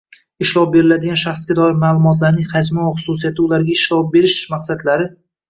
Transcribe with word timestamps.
Ishlov 0.43 0.63
beriladigan 0.75 1.19
shaxsga 1.23 1.57
doir 1.59 1.77
ma’lumotlarning 1.83 2.49
hajmi 2.55 2.81
va 2.87 2.95
xususiyati 2.97 3.45
ularga 3.47 3.77
ishlov 3.77 4.11
berish 4.19 4.41
maqsadlari 4.57 5.09